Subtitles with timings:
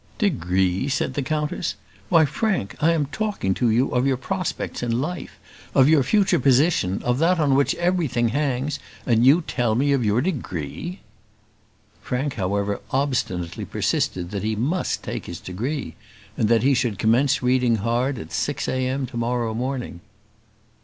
[0.17, 1.75] "Degree!" said the countess.
[2.09, 5.39] "Why, Frank, I am talking to you of your prospects in life,
[5.75, 10.03] of your future position, of that on which everything hangs, and you tell me of
[10.03, 11.01] your degree!"
[12.01, 15.93] Frank, however, obstinately persisted that he must take his degree,
[16.35, 19.05] and that he should commence reading hard at six a.m.
[19.05, 20.01] to morrow morning.